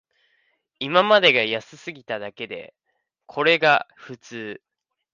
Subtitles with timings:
[0.79, 2.73] 今までが安すぎただけで、
[3.27, 4.59] これが普通